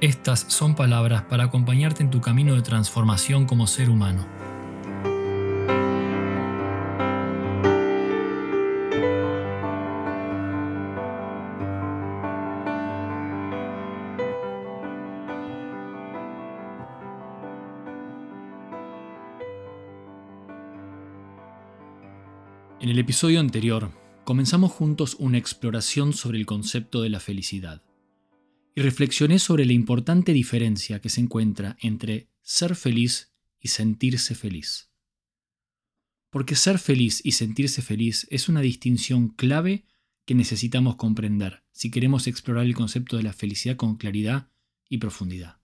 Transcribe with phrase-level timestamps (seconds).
[0.00, 4.24] estas son palabras para acompañarte en tu camino de transformación como ser humano.
[22.80, 23.90] En el episodio anterior,
[24.22, 27.82] comenzamos juntos una exploración sobre el concepto de la felicidad
[28.78, 34.92] y reflexioné sobre la importante diferencia que se encuentra entre ser feliz y sentirse feliz.
[36.30, 39.84] Porque ser feliz y sentirse feliz es una distinción clave
[40.26, 44.48] que necesitamos comprender si queremos explorar el concepto de la felicidad con claridad
[44.88, 45.60] y profundidad.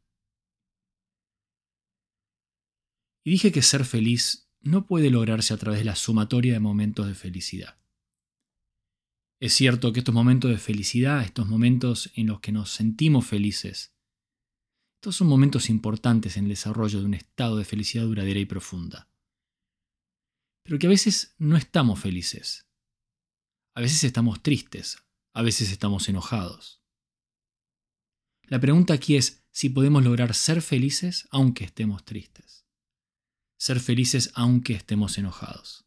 [3.23, 7.07] Y dije que ser feliz no puede lograrse a través de la sumatoria de momentos
[7.07, 7.79] de felicidad.
[9.45, 13.95] Es cierto que estos momentos de felicidad, estos momentos en los que nos sentimos felices,
[14.95, 19.11] estos son momentos importantes en el desarrollo de un estado de felicidad duradera y profunda.
[20.63, 22.71] Pero que a veces no estamos felices.
[23.75, 24.97] A veces estamos tristes,
[25.35, 26.83] a veces estamos enojados.
[28.45, 32.65] La pregunta aquí es si podemos lograr ser felices aunque estemos tristes.
[33.59, 35.84] Ser felices aunque estemos enojados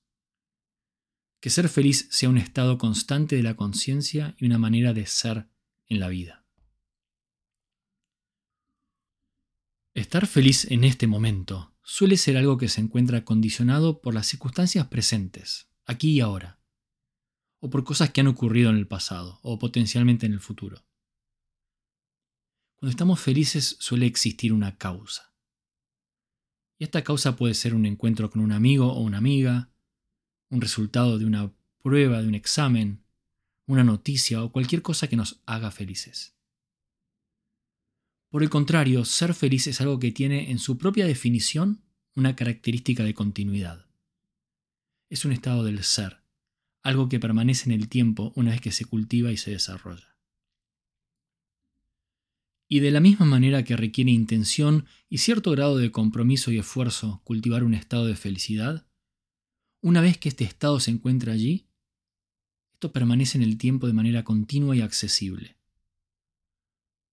[1.40, 5.48] que ser feliz sea un estado constante de la conciencia y una manera de ser
[5.88, 6.46] en la vida.
[9.94, 14.88] Estar feliz en este momento suele ser algo que se encuentra condicionado por las circunstancias
[14.88, 16.60] presentes, aquí y ahora,
[17.60, 20.86] o por cosas que han ocurrido en el pasado o potencialmente en el futuro.
[22.76, 25.34] Cuando estamos felices suele existir una causa.
[26.78, 29.72] Y esta causa puede ser un encuentro con un amigo o una amiga,
[30.50, 33.04] un resultado de una prueba, de un examen,
[33.66, 36.36] una noticia o cualquier cosa que nos haga felices.
[38.30, 41.84] Por el contrario, ser feliz es algo que tiene en su propia definición
[42.16, 43.86] una característica de continuidad.
[45.10, 46.24] Es un estado del ser,
[46.84, 50.18] algo que permanece en el tiempo una vez que se cultiva y se desarrolla.
[52.70, 57.22] Y de la misma manera que requiere intención y cierto grado de compromiso y esfuerzo
[57.24, 58.87] cultivar un estado de felicidad,
[59.82, 61.68] una vez que este estado se encuentra allí,
[62.74, 65.58] esto permanece en el tiempo de manera continua y accesible.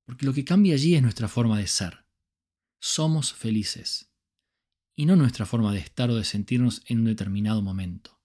[0.04, 2.04] Porque lo que cambia allí es nuestra forma de ser.
[2.78, 4.10] Somos felices.
[4.94, 8.20] Y no nuestra forma de estar o de sentirnos en un determinado momento.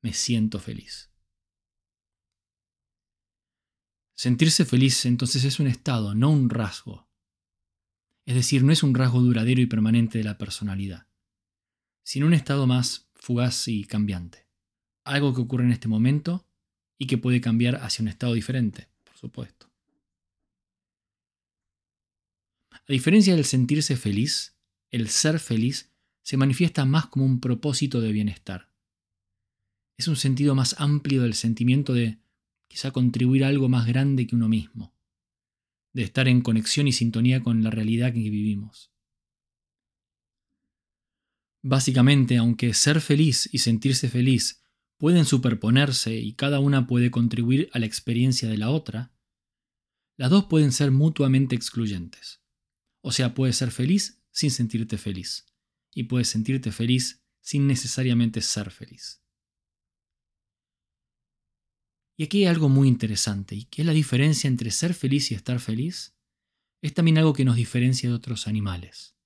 [0.00, 1.10] Me siento feliz.
[4.14, 7.08] Sentirse feliz entonces es un estado, no un rasgo.
[8.26, 11.08] Es decir, no es un rasgo duradero y permanente de la personalidad,
[12.04, 14.46] sino un estado más fugaz y cambiante.
[15.04, 16.46] Algo que ocurre en este momento
[16.98, 19.70] y que puede cambiar hacia un estado diferente, por supuesto.
[22.72, 24.56] A diferencia del sentirse feliz,
[24.90, 25.92] el ser feliz
[26.22, 28.70] se manifiesta más como un propósito de bienestar.
[29.96, 32.18] Es un sentido más amplio del sentimiento de
[32.68, 34.94] quizá contribuir a algo más grande que uno mismo,
[35.92, 38.90] de estar en conexión y sintonía con la realidad en que vivimos.
[41.62, 44.64] Básicamente, aunque ser feliz y sentirse feliz
[44.98, 49.12] pueden superponerse y cada una puede contribuir a la experiencia de la otra,
[50.16, 52.42] las dos pueden ser mutuamente excluyentes.
[53.02, 55.46] O sea, puedes ser feliz sin sentirte feliz,
[55.94, 59.22] y puedes sentirte feliz sin necesariamente ser feliz.
[62.16, 65.34] Y aquí hay algo muy interesante, y que es la diferencia entre ser feliz y
[65.34, 66.14] estar feliz.
[66.82, 69.19] Es también algo que nos diferencia de otros animales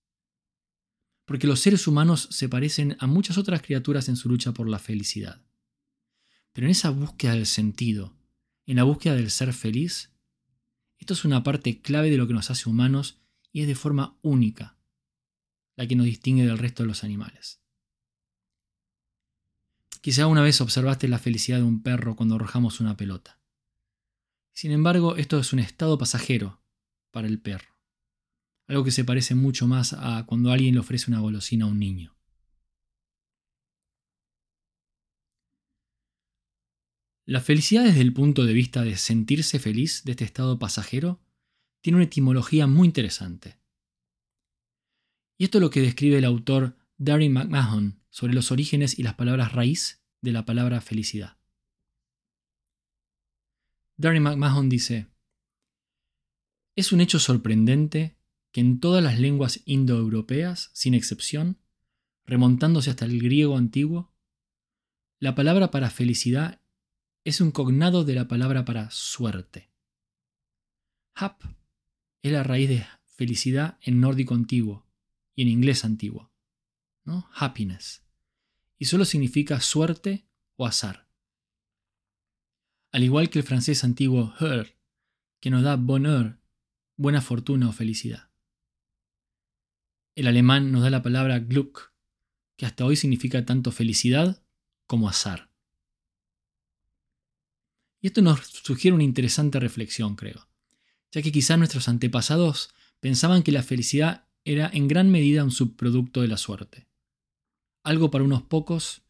[1.25, 4.79] porque los seres humanos se parecen a muchas otras criaturas en su lucha por la
[4.79, 5.43] felicidad.
[6.53, 8.17] Pero en esa búsqueda del sentido,
[8.67, 10.13] en la búsqueda del ser feliz,
[10.99, 13.19] esto es una parte clave de lo que nos hace humanos
[13.53, 14.77] y es de forma única
[15.77, 17.61] la que nos distingue del resto de los animales.
[20.01, 23.41] Quizá una vez observaste la felicidad de un perro cuando arrojamos una pelota.
[24.53, 26.61] Sin embargo, esto es un estado pasajero
[27.11, 27.74] para el perro
[28.67, 31.79] algo que se parece mucho más a cuando alguien le ofrece una golosina a un
[31.79, 32.17] niño.
[37.27, 41.23] La felicidad desde el punto de vista de sentirse feliz de este estado pasajero
[41.83, 43.59] tiene una etimología muy interesante.
[45.39, 49.15] Y esto es lo que describe el autor Darren McMahon sobre los orígenes y las
[49.15, 51.39] palabras raíz de la palabra felicidad.
[53.97, 55.09] Darren McMahon dice,
[56.77, 58.17] es un hecho sorprendente
[58.55, 61.59] que en todas las lenguas indoeuropeas, sin excepción,
[62.25, 64.13] remontándose hasta el griego antiguo,
[65.19, 66.61] la palabra para felicidad
[67.25, 69.73] es un cognado de la palabra para suerte.
[71.17, 71.43] Hap
[72.23, 74.87] es la raíz de felicidad en nórdico antiguo
[75.35, 76.31] y en inglés antiguo,
[77.03, 77.29] ¿no?
[77.35, 78.05] Happiness,
[78.79, 81.09] y solo significa suerte o azar.
[82.93, 84.79] Al igual que el francés antiguo heur,
[85.41, 86.39] que nos da bonheur,
[86.97, 88.31] buena fortuna o felicidad.
[90.15, 91.93] El alemán nos da la palabra Glück,
[92.57, 94.45] que hasta hoy significa tanto felicidad
[94.87, 95.51] como azar.
[98.01, 100.47] Y esto nos sugiere una interesante reflexión, creo,
[101.11, 106.21] ya que quizá nuestros antepasados pensaban que la felicidad era en gran medida un subproducto
[106.21, 106.87] de la suerte,
[107.83, 109.03] algo para unos pocos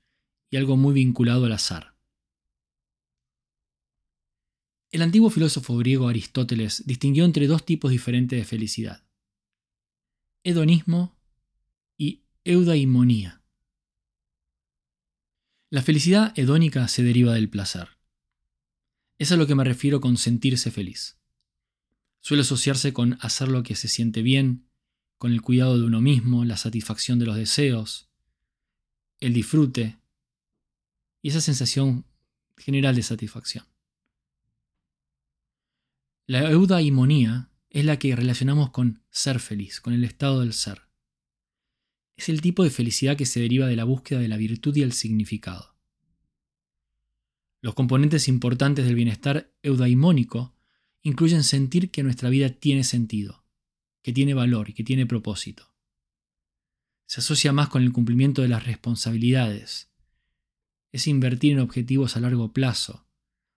[0.49, 1.97] y algo muy vinculado al azar.
[4.91, 9.04] El antiguo filósofo griego Aristóteles distinguió entre dos tipos diferentes de felicidad
[10.44, 11.17] hedonismo
[11.96, 13.43] y eudaimonía.
[15.70, 17.88] La felicidad hedónica se deriva del placer.
[19.19, 21.19] Es a lo que me refiero con sentirse feliz.
[22.20, 24.69] Suele asociarse con hacer lo que se siente bien,
[25.19, 28.11] con el cuidado de uno mismo, la satisfacción de los deseos,
[29.20, 29.99] el disfrute
[31.23, 32.06] y esa sensación
[32.58, 33.64] general de satisfacción.
[36.26, 40.82] La eudaimonía es la que relacionamos con ser feliz, con el estado del ser.
[42.17, 44.82] Es el tipo de felicidad que se deriva de la búsqueda de la virtud y
[44.82, 45.75] el significado.
[47.61, 50.55] Los componentes importantes del bienestar eudaimónico
[51.03, 53.44] incluyen sentir que nuestra vida tiene sentido,
[54.03, 55.75] que tiene valor y que tiene propósito.
[57.06, 59.91] Se asocia más con el cumplimiento de las responsabilidades.
[60.93, 63.09] Es invertir en objetivos a largo plazo,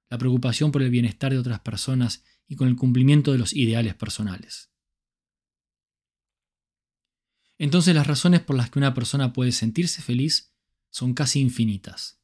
[0.09, 3.95] la preocupación por el bienestar de otras personas y con el cumplimiento de los ideales
[3.95, 4.71] personales.
[7.57, 10.53] Entonces las razones por las que una persona puede sentirse feliz
[10.89, 12.21] son casi infinitas.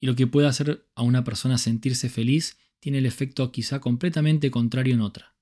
[0.00, 4.50] Y lo que puede hacer a una persona sentirse feliz tiene el efecto quizá completamente
[4.50, 5.34] contrario en otra.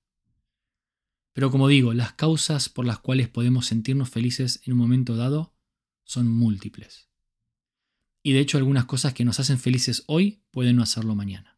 [1.33, 5.55] Pero como digo, las causas por las cuales podemos sentirnos felices en un momento dado
[6.05, 7.09] son múltiples.
[8.23, 11.52] Y de hecho algunas cosas que nos hacen felices hoy pueden no hacerlo mañana.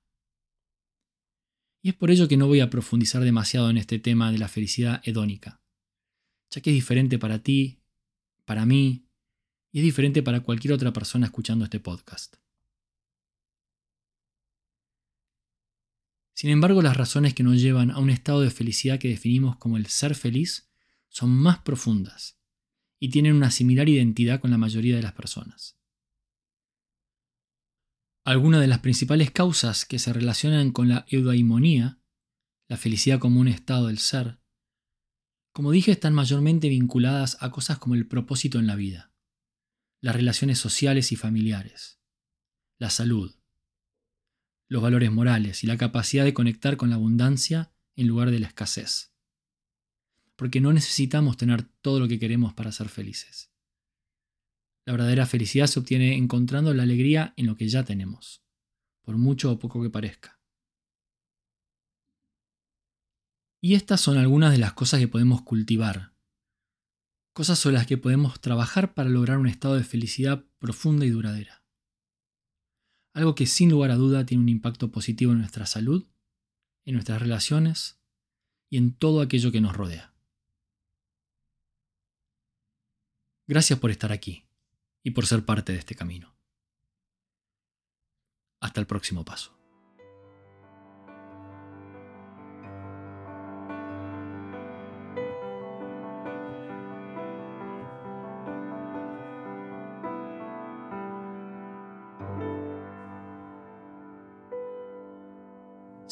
[1.84, 4.48] Y es por ello que no voy a profundizar demasiado en este tema de la
[4.48, 5.60] felicidad hedónica,
[6.48, 7.78] ya que es diferente para ti,
[8.46, 9.04] para mí,
[9.70, 12.36] y es diferente para cualquier otra persona escuchando este podcast.
[16.32, 19.76] Sin embargo, las razones que nos llevan a un estado de felicidad que definimos como
[19.76, 20.70] el ser feliz
[21.10, 22.38] son más profundas
[22.98, 25.76] y tienen una similar identidad con la mayoría de las personas.
[28.26, 32.00] Algunas de las principales causas que se relacionan con la eudaimonía,
[32.68, 34.40] la felicidad como un estado del ser,
[35.52, 39.12] como dije, están mayormente vinculadas a cosas como el propósito en la vida,
[40.00, 42.00] las relaciones sociales y familiares,
[42.78, 43.36] la salud,
[44.68, 48.48] los valores morales y la capacidad de conectar con la abundancia en lugar de la
[48.48, 49.14] escasez.
[50.34, 53.53] Porque no necesitamos tener todo lo que queremos para ser felices.
[54.86, 58.42] La verdadera felicidad se obtiene encontrando la alegría en lo que ya tenemos,
[59.02, 60.38] por mucho o poco que parezca.
[63.62, 66.12] Y estas son algunas de las cosas que podemos cultivar,
[67.32, 71.64] cosas sobre las que podemos trabajar para lograr un estado de felicidad profunda y duradera.
[73.14, 76.06] Algo que sin lugar a duda tiene un impacto positivo en nuestra salud,
[76.84, 77.98] en nuestras relaciones
[78.68, 80.12] y en todo aquello que nos rodea.
[83.46, 84.44] Gracias por estar aquí
[85.04, 86.34] y por ser parte de este camino.
[88.60, 89.54] Hasta el próximo paso.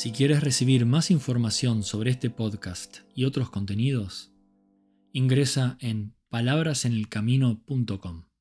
[0.02, 4.32] Si quieres recibir más información sobre este podcast y otros contenidos,
[5.12, 8.31] ingresa en palabrasenelcamino.com.